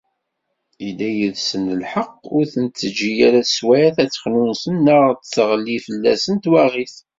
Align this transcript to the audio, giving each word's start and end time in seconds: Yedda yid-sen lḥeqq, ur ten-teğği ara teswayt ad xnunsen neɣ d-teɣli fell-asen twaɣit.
Yedda 0.85 1.09
yid-sen 1.17 1.65
lḥeqq, 1.81 2.19
ur 2.35 2.43
ten-teğği 2.53 3.15
ara 3.27 3.41
teswayt 3.47 3.95
ad 4.03 4.11
xnunsen 4.21 4.75
neɣ 4.85 5.03
d-teɣli 5.11 5.77
fell-asen 5.85 6.35
twaɣit. 6.43 6.95